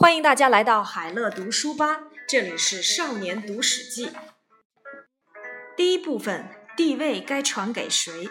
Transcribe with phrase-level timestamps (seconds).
[0.00, 4.10] 欢迎大家来到海乐读书吧，这里是少年读史记。
[5.76, 8.30] 第一部分，帝位该传给谁？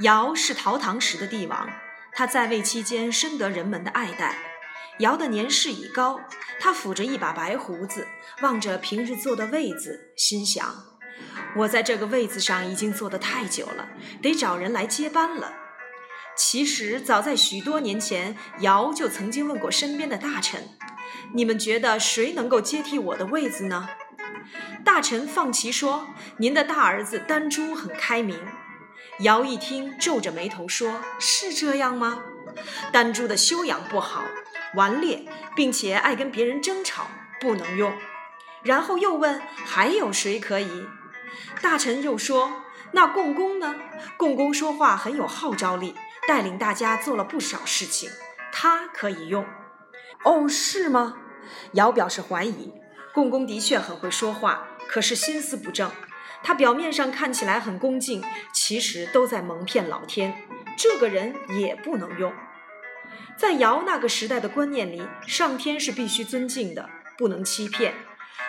[0.00, 1.70] 尧是陶唐时的帝王，
[2.12, 4.36] 他在位期间深得人们的爱戴。
[4.98, 6.20] 尧的年事已高，
[6.58, 8.08] 他抚着一把白胡子，
[8.42, 10.74] 望着平日坐的位子，心想：
[11.58, 15.54] 我在这个位子上已经坐得太久了，得找人来接班了。
[16.36, 20.68] 其实，早在许多年前，尧就曾经问过身边的大臣
[21.32, 23.88] ：“你们觉得谁能够接替我的位子呢？”
[24.84, 26.08] 大臣放旗说
[26.38, 28.38] ：“您的大儿子丹朱很开明。”
[29.20, 32.24] 尧一听，皱着眉头说：“是这样吗？”
[32.92, 34.24] 丹朱的修养不好，
[34.74, 37.06] 顽劣，并且爱跟别人争吵，
[37.40, 37.92] 不能用。
[38.64, 40.86] 然后又问：“还有谁可以？”
[41.62, 43.76] 大臣又说：“那共工呢？
[44.16, 45.94] 共工说话很有号召力。”
[46.26, 48.10] 带领大家做了不少事情，
[48.52, 49.44] 他可以用。
[50.24, 51.16] 哦，是吗？
[51.72, 52.72] 尧表示怀疑。
[53.12, 55.90] 共工的确很会说话，可是心思不正。
[56.42, 60.46] 他表面上看起来很恭敬，其实都在蒙骗老天。
[60.76, 62.32] 这个人也不能用。
[63.36, 67.94] 在尧那个时代的观念里，上天是必须尊敬的，不能欺骗。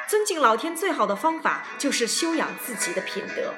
[0.08, 3.54] 尊敬老天最好的方法就是修养自己的品德。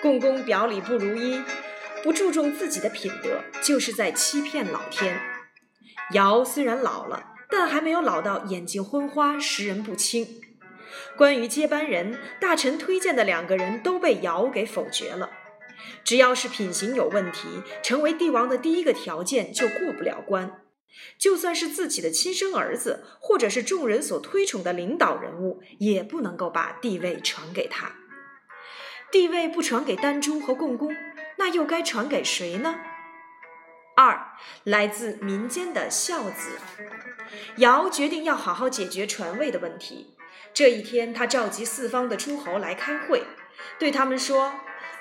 [0.00, 1.42] 共工表里不如一。
[2.02, 5.20] 不注重自己的品德，就是在欺骗老天。
[6.12, 10.40] 尧虽然老了，但还没有老到眼睛昏花、识人不清。
[11.16, 15.30] 关于接班人，大臣推荐的两个人都被尧给否决了。
[16.04, 17.48] 只要是品行有问题，
[17.82, 20.60] 成为帝王的第一个条件就过不了关。
[21.18, 27.92] 就算是自己的亲生儿子，或者是众人所推崇的领导人物，也不能够把帝位传给他。
[29.10, 30.94] 帝位不传给丹朱和共工。
[31.36, 32.80] 那又该传给谁呢？
[33.94, 36.58] 二，来自民间的孝子。
[37.56, 40.16] 尧决定要好好解决传位的问题。
[40.54, 43.24] 这一天，他召集四方的诸侯来开会，
[43.78, 44.52] 对他们说：“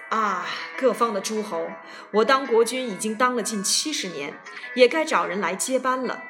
[0.09, 0.45] 啊，
[0.77, 1.69] 各方的诸侯，
[2.11, 4.33] 我当国君已经当了近七十年，
[4.75, 6.23] 也该找人来接班了。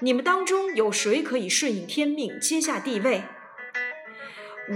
[0.00, 3.24] 你们当中有谁可以顺应天命，接下帝位？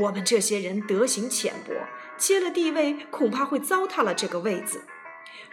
[0.01, 1.75] 我们这些人德行浅薄。”
[2.19, 4.83] 接了帝位，恐怕会糟蹋了这个位子。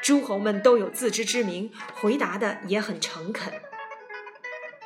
[0.02, 3.53] 诸侯们都有自知之明，回答的也很诚恳。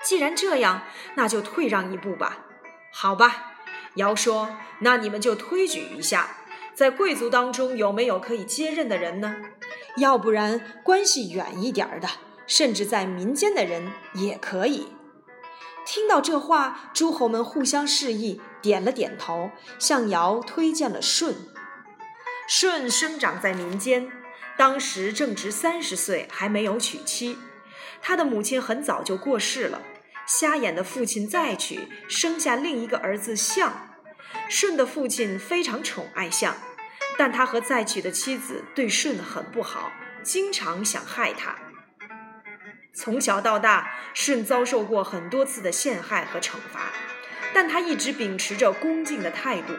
[0.03, 0.83] 既然这样，
[1.15, 2.45] 那就退让一步吧。
[2.91, 3.53] 好吧，
[3.95, 6.37] 尧说：“那你们就推举一下，
[6.73, 9.37] 在贵族当中有没有可以接任的人呢？
[9.97, 12.07] 要不然关系远一点的，
[12.47, 14.89] 甚至在民间的人也可以。”
[15.85, 21.33] 听到这话，诸侯们互相示意，点了点头，向尧推荐了舜。
[22.51, 24.11] 舜生长在民间，
[24.57, 27.37] 当时正值三十岁，还没有娶妻。
[28.01, 29.83] 他的母亲很早就过世了，
[30.25, 33.91] 瞎眼的父亲再娶，生下另一个儿子象。
[34.49, 36.55] 舜的父亲非常宠爱象，
[37.19, 39.91] 但他和再娶的妻子对舜很不好，
[40.23, 41.55] 经常想害他。
[42.95, 46.91] 从小到大，舜遭受过很多次的陷害和惩罚，
[47.53, 49.73] 但他一直秉持着恭敬的态度。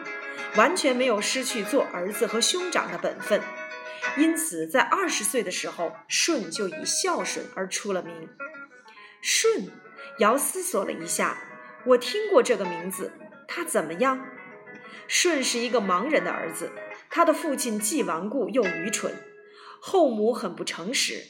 [0.55, 3.41] 完全没有失去做儿子和兄长的本分，
[4.17, 8.29] 因此在二十岁的时候，舜就以孝顺而出了名。
[9.21, 9.69] 舜，
[10.19, 11.37] 尧思索了一下，
[11.85, 13.13] 我听过这个名字，
[13.47, 14.25] 他怎么样？
[15.07, 16.71] 舜是一个盲人的儿子，
[17.09, 19.13] 他的父亲既顽固又愚蠢，
[19.79, 21.21] 后母很不诚实，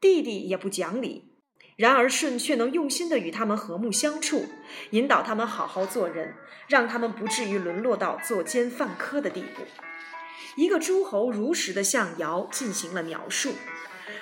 [0.00, 1.33] 弟弟也不讲理。
[1.76, 4.46] 然而舜却能用心的与他们和睦相处，
[4.90, 6.34] 引导他们好好做人，
[6.68, 9.62] 让他们不至于沦落到作奸犯科的地步。
[10.56, 13.54] 一个诸侯如实的向尧进行了描述，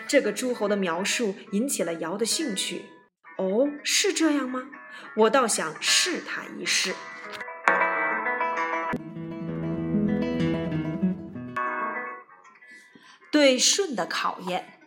[0.09, 2.87] 这个诸侯的描述引起了尧的兴趣。
[3.37, 4.71] 哦，是这样吗？
[5.17, 6.95] 我倒想试他一试。
[13.31, 14.79] 对舜的考验。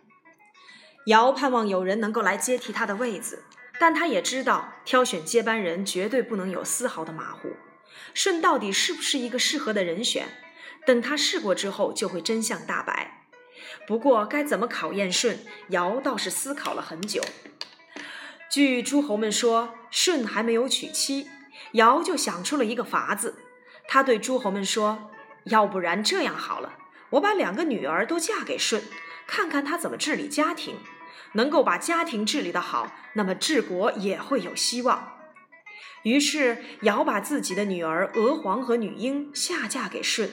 [1.06, 3.44] 尧盼望有人能够来接替他的位子，
[3.78, 7.56] 但他也知道挑选接班人绝对不能有丝毫的马虎。
[8.12, 10.26] 舜到底是不是一个适合的人选？
[10.84, 13.24] 等他试过之后，就会真相大白。
[13.86, 15.38] 不过该怎么考验舜，
[15.68, 17.22] 尧倒是思考了很久。
[18.50, 21.28] 据诸侯们说，舜还没有娶妻，
[21.72, 23.36] 尧就想出了一个法子。
[23.86, 25.10] 他对诸侯们说
[25.46, 26.72] ：“要不然这样好了，
[27.10, 28.82] 我把两个女儿都嫁给舜，
[29.26, 30.76] 看看他怎么治理家庭。”
[31.32, 35.12] 能够把家庭治理得好，那么治国也会有希望。
[36.02, 40.30] 于是尧把自己的女儿娥皇和女英下嫁给舜，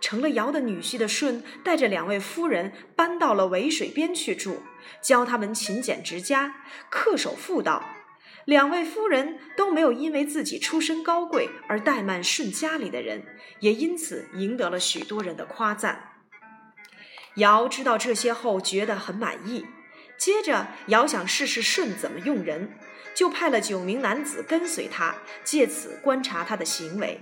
[0.00, 4.62] 成了尧的女婿的舜，带着两位夫人搬到了渭水边去住，
[5.00, 6.56] 教他们勤俭持家、
[6.90, 7.84] 恪守妇道。
[8.44, 13.24] 两位夫人都没有因为自己出身高贵而怠慢舜家里的人，
[13.60, 16.10] 也因此赢得了许多人的夸赞。
[17.36, 19.64] 尧知道这些后，觉得很满意。
[20.24, 22.78] 接着，尧想试试舜怎么用人，
[23.14, 27.20] 就派了九名男子跟随他，借此观察他的行为。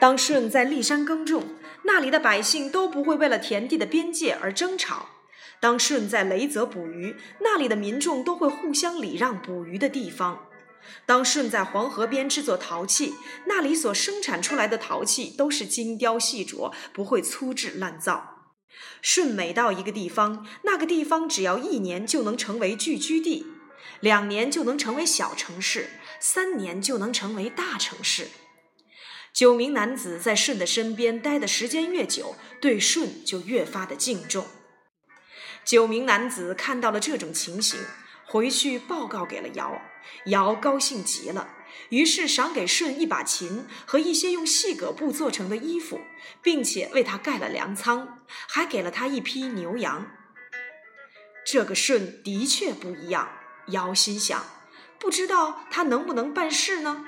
[0.00, 1.54] 当舜在骊山耕种，
[1.84, 5.10] 那里的百姓都不会为了田地的边界而争吵；
[5.60, 10.48] 当舜在雷泽捕鱼，那里的民众都会互相礼让捕鱼的地方；
[11.06, 13.14] 当舜在黄河边制作陶器，
[13.46, 18.31] 那里所生产出来的陶器都是精雕细琢，不会粗制滥造。
[19.00, 23.46] 舜每到一个地方，那个地方只要一年就能成为聚居地，
[24.00, 25.90] 两年就能成为小城市，
[26.20, 28.28] 三年就能成为大城市。
[29.32, 34.46] 九名男子在舜的身边待的时间越久，对舜就越发的敬重。
[35.64, 37.80] 九名男子看到了这种情形，
[38.26, 39.80] 回去报告给了尧，
[40.26, 41.48] 尧高兴极了。
[41.90, 46.00] 于是赏给舜一把琴和一些用细葛布做成的衣服，
[46.42, 50.10] 并且为他盖了粮仓，还给了他一批牛羊。
[51.44, 53.28] 这个舜的确不一样，
[53.68, 54.44] 尧心想，
[54.98, 57.04] 不知道他能不能办事呢？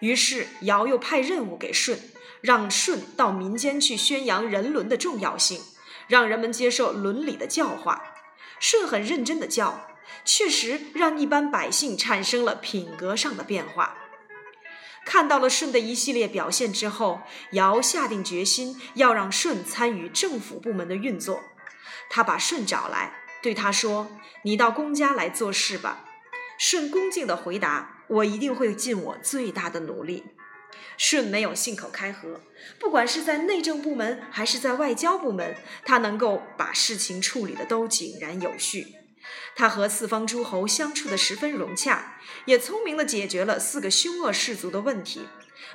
[0.00, 1.98] 于是尧又派任务给舜，
[2.42, 5.62] 让舜到民间去宣扬人伦的重要性，
[6.06, 8.02] 让人们接受伦理的教化。
[8.60, 9.95] 舜很认真的教。
[10.24, 13.98] 确实让一般百姓产生了品格上的变化。
[15.04, 17.20] 看到了舜的一系列表现之后，
[17.52, 21.42] 尧下定决心要让舜参与政府部门的运作。
[22.10, 24.10] 他把舜找来，对他说
[24.42, 26.04] ：“你到公家来做事吧。”
[26.58, 30.24] 舜恭敬地回答：“我一定会尽我最大的努力。”
[30.98, 32.40] 舜没有信口开河，
[32.80, 35.54] 不管是在内政部门还是在外交部门，
[35.84, 38.95] 他能够把事情处理的都井然有序。
[39.54, 45.26] 他和四方诸侯相处的十分融洽，也聪明地解决了四个凶恶氏族的问题，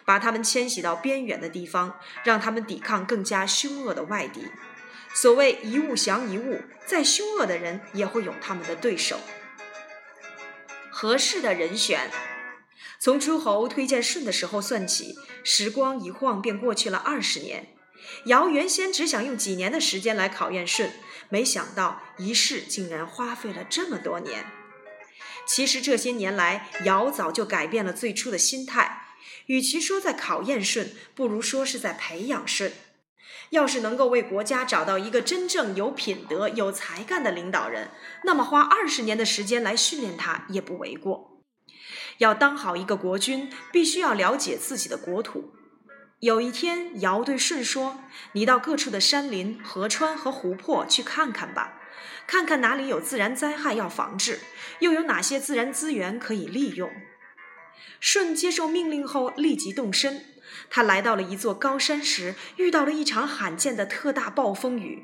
[0.05, 4.47] 把他们迁徙到边远的地方，让他们抵抗更加凶恶的外敌。
[5.13, 9.19] 所谓一物降一物，再凶恶的人也会有他们的对手。
[10.89, 12.11] 合适的人选，
[12.99, 17.69] 从诸侯推荐舜的时候算起，时光一晃便过去了二十年。
[18.25, 20.93] 尧原先只想用几年的时间来考验舜，
[21.31, 24.45] 没想到一试竟然花费了这么多年。
[25.47, 29.07] 其实这些年来，尧早就改变了最初的心态，
[29.47, 32.73] 与其说在考验舜，不如说是在培养舜。
[33.49, 37.89] 要是能够为国家找到一个真正有品德、有才干的领导人，
[38.23, 41.41] 那么花二十年的时间来训练他也不为过。
[42.19, 45.53] 要当好一个国君，必须要了解自己的国土。
[46.21, 47.97] 有一天，尧对舜说
[48.33, 51.81] ：“你到各处的山林、河川和湖泊去看看吧，
[52.27, 54.39] 看看哪里有自然灾害要防治，
[54.81, 56.91] 又有哪些自然资源可以利用。”
[57.99, 60.23] 舜接受命令后，立即动身。
[60.69, 65.03] 他来到了一座高山时，遇到了一场罕见的特大暴风雨，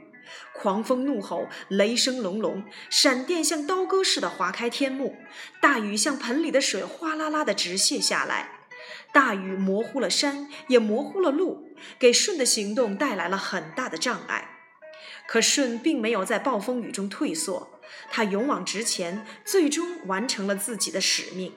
[0.53, 5.17] 狂风怒吼，雷声隆隆，闪电像刀割似的划开天幕，
[5.59, 8.56] 大雨像盆里的水哗啦啦的直泻下来。
[9.13, 14.51] 大雨模糊了山，也模糊了路，给舜的行动带来了很大的障碍。
[15.27, 21.53] 可舜并没有在暴风雨中退缩，他勇往直前，最终完成了自己的使命。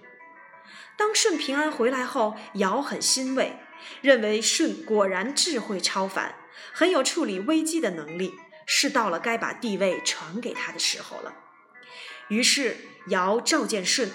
[0.97, 3.57] 当舜平安回来后，尧很欣慰，
[4.01, 6.35] 认为舜果然智慧超凡，
[6.73, 8.35] 很有处理危机的能力，
[8.67, 11.35] 是到了该把帝位传给他的时候了。
[12.29, 12.77] 于是
[13.09, 14.11] 尧召见舜，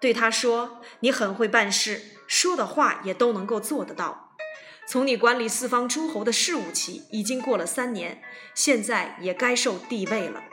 [0.00, 4.36] 对他说：“你很会办事。”说的话也都能够做得到。
[4.86, 8.22] 从你管理四方诸侯的事务起，已经过了三年，
[8.54, 10.44] 现在也该受帝位了。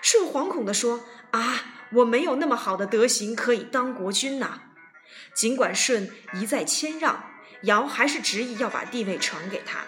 [0.00, 1.00] 舜惶恐地说
[1.32, 4.62] ：“啊，我没有那么好的德行可以当国君呐！”
[5.34, 7.24] 尽管舜一再谦让，
[7.62, 9.80] 尧还是执意要把帝位传给他。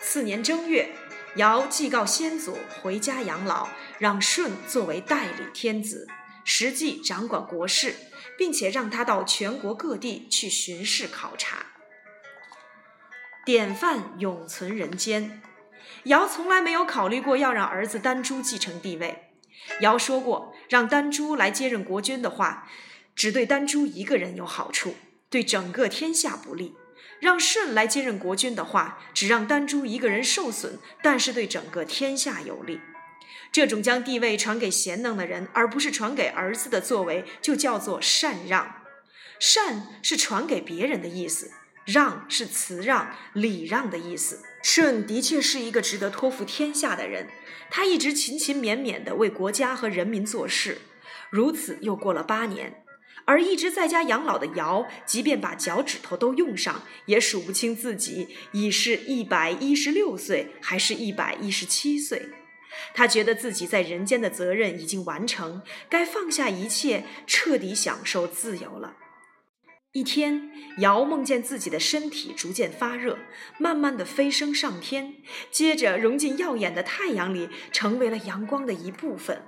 [0.00, 0.94] 次年正月，
[1.36, 3.68] 尧祭告先祖回家养老，
[3.98, 6.06] 让舜作为代理天子，
[6.44, 7.94] 实际掌管国事。
[8.42, 11.64] 并且让他到全国各地去巡视考察，
[13.44, 15.40] 典范永存人间。
[16.06, 19.28] 尧从来没有考虑过要让儿子丹朱继承帝位。
[19.78, 22.68] 尧说过，让丹朱来接任国君的话，
[23.14, 24.96] 只对丹朱一个人有好处，
[25.30, 26.74] 对整个天下不利；
[27.20, 32.80] 让舜来接任国君的话，只让丹朱一个人受损，但是对整个天下有利。
[33.52, 38.76] 这种将地位传给贤能的人，而不是传给儿子的作为，就叫做禅让。
[39.38, 41.50] 禅是传给别人的意思，
[41.84, 44.42] 让是辞让、礼让的意思。
[44.62, 47.28] 舜的确是一个值得托付天下的人，
[47.70, 50.78] 他一直勤勤勉勉地为国家和人民做事。
[51.28, 52.84] 如此又过了八年，
[53.24, 62.28] 而一直在家养老的尧，即便把脚趾头都用上，也数不清自己已是一百一十六岁，还是一百一十七岁。
[62.94, 68.96] 他觉得自己在人间的责任已经完成，该放下一切，彻底享受自由了。
[69.92, 73.18] 一天，尧梦见自己的身体逐渐发热，
[73.58, 75.16] 慢慢的飞升上天，
[75.50, 79.42] 接着融进耀眼的太阳里，成为了阳光的一部分。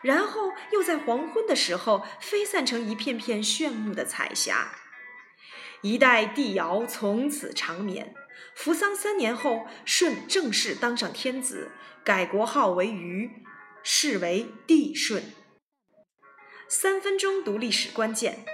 [0.00, 4.76] 然后又在黄昏的时候飞散成一片片炫目的彩霞。
[5.82, 8.14] 一代帝尧从此长眠。
[8.54, 11.72] 扶桑三年后，舜正式当上天子，
[12.04, 13.30] 改国号为禹，
[13.82, 15.22] 是为帝舜。
[16.68, 18.44] 三分钟读历史关键，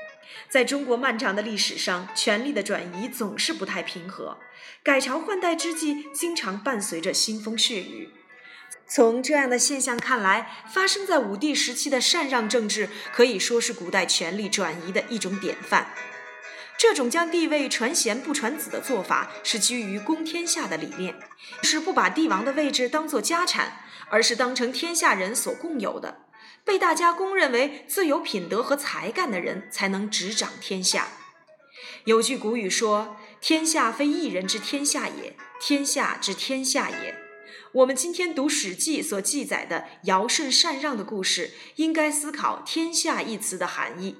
[0.48, 4.38] 在中国漫长的历史上，权力的转移总是不太平和，
[4.82, 8.10] 改朝换代之际，经常伴随着腥风血雨。
[8.86, 15.92] 从这样的现象看来，发生在武帝时期的禅让政治可以说是古代权力转移的一种典范。
[16.78, 21.18] 这种将帝位传贤不传子的做法，是基于公天下的理念，
[21.62, 23.80] 是不把帝王的位置当作家产，
[24.10, 26.26] 而是当成天下人所共有的。
[26.64, 31.08] 被大家公认为最有品德和才干的人，才能执掌天下。
[32.04, 37.16] 有句古语说：“天下非一人之天下也，天下之天下也。”
[37.72, 44.16] 我们今天读《史记》所记载的尧舜禅让的故事，应该思考“天下”一词的含义。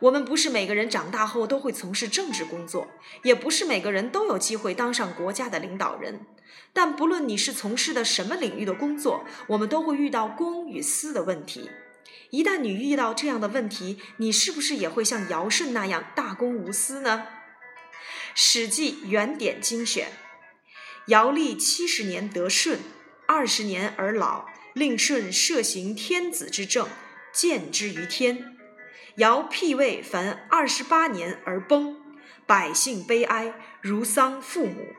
[0.00, 2.88] 我们不是每个人长大后都会从事政治工作，
[3.22, 6.26] 也不是每个人都有机会当上国家的领导人。
[6.72, 11.70] 但不论你是从事的什么领域的工作，我们都会遇到公与私的问题。
[12.30, 17.26] 一旦你遇到这样的问题，你是不是也会像尧舜那样大公无私呢？
[18.34, 20.08] 《史记》原典精选。
[21.06, 22.78] 尧历七十年得舜，
[23.26, 26.86] 二十年而老，令舜摄行天子之政，
[27.32, 28.57] 见之于天。
[29.18, 31.96] 尧辟位凡二十八年而崩，
[32.46, 34.94] 百姓悲哀，如丧父母。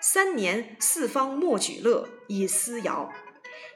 [0.00, 3.12] 三年，四方莫举乐以思尧。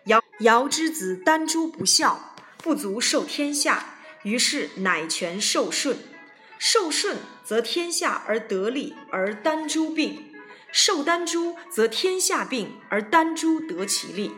[0.06, 5.98] 尧尧之子丹朱不孝，不足受天下，于是乃权受舜。
[6.58, 10.32] 受舜，则天下而得利，而丹朱病。
[10.72, 14.32] 受丹朱，则天下病，而丹朱得其利。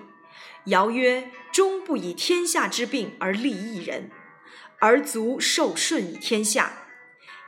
[0.65, 4.11] 尧曰：“终不以天下之病而利一人，
[4.85, 6.83] 而足受舜以天下。”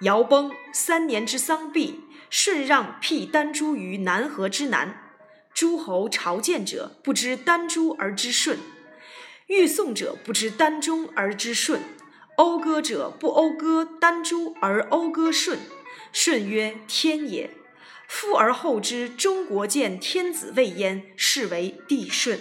[0.00, 2.00] 尧崩，三年之丧毕，
[2.30, 5.02] 舜让辟丹朱于南河之南。
[5.52, 8.56] 诸侯朝见者，不知丹朱而知舜；
[9.48, 11.80] 欲送者，不知丹中而知舜；
[12.38, 15.58] 讴歌者，不讴歌丹朱而讴歌舜。
[16.12, 17.50] 舜曰：“天也。”
[18.08, 22.38] 夫而后知中国见天子位焉，是为帝舜。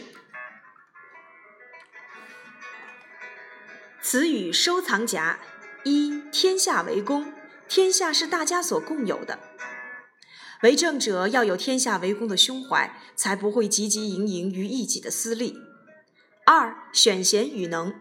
[4.07, 5.39] 词语收藏夹：
[5.83, 7.33] 一、天下为公，
[7.67, 9.39] 天下是大家所共有的。
[10.61, 15.57] 为政者要有天下为公的胸怀，才不会汲汲营营于一己的私利。
[16.45, 17.95] 二、选贤与能，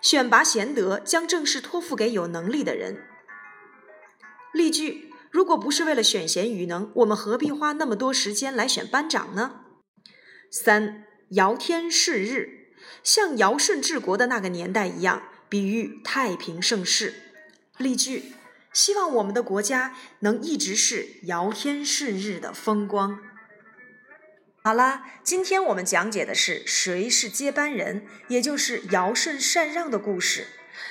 [0.00, 3.04] 选拔贤德，将政事托付给有能力的人。
[4.54, 5.12] 例句。
[5.30, 9.60] 如果不是为了选贤与能，我们何必花那么多时间来选班长呢？
[10.50, 17.12] 三，尧天是日，像尧舜治国的那个年代一样，比喻太平盛世。
[17.76, 18.32] 例句：
[18.72, 23.18] 希望我们的国家能一直是尧天舜日的风光。
[24.62, 30.46] 好啦，今天我们讲解的是谁是接班人，也就是尧舜禅让的故事。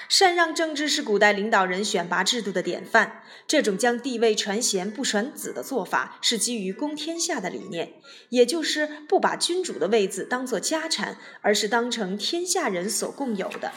[0.10, 3.24] 禅让政治是古代领导人选拔制度的典范。
[3.48, 7.94] 这种将帝位传贤不传子的做法，是基于公天下的理念，
[8.30, 13.72] 也就是不把君主的位子当做家产，而是当成天下人所共有的。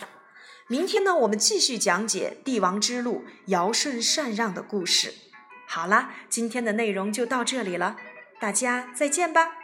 [0.73, 5.12] 明天呢，我们继续讲解帝王之路尧舜禅让的故事。
[5.69, 7.99] 好啦，今天的内容就到这里了，
[8.41, 9.62] 大家再见吧。